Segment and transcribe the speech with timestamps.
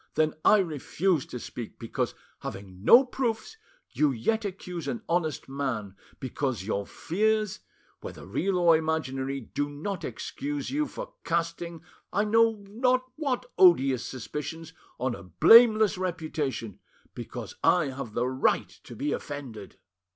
[0.15, 3.57] then I refuse to speak, because, having no proofs,
[3.91, 7.59] you yet accuse an honest man; because your fears,
[7.99, 14.03] whether real or imaginary, do not excuse you for casting, I know not what odious
[14.03, 16.79] suspicions, on a blameless reputation,
[17.13, 19.77] because I have the right to be offended.